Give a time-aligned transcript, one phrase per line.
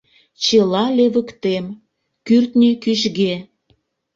[0.43, 1.65] Чыла левыктем,
[2.27, 3.33] кӱртньӧ кӱчге!»